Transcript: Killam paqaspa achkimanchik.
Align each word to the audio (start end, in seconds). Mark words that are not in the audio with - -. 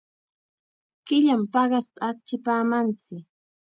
Killam 1.05 1.41
paqaspa 1.53 2.01
achkimanchik. 2.07 3.25